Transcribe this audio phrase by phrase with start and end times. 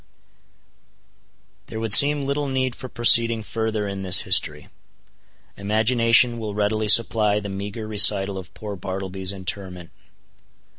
[1.67, 4.69] There would seem little need for proceeding further in this history.
[5.57, 9.91] Imagination will readily supply the meager recital of poor Bartleby's interment.